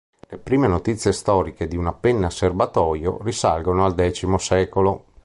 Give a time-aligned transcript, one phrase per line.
[0.29, 5.05] Le prime notizie storiche di una penna a serbatoio risalgono al X secolo.